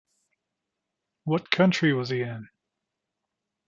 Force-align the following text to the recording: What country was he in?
What 1.25 1.51
country 1.51 1.93
was 1.93 2.09
he 2.09 2.23
in? 2.23 2.49